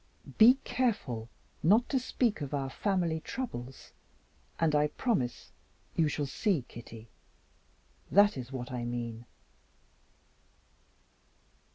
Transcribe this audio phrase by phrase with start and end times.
[0.39, 1.29] "Be careful
[1.61, 3.91] not to speak of our family troubles
[4.59, 5.51] and I promise
[5.95, 7.07] you shall see Kitty.
[8.09, 9.25] That is what I mean."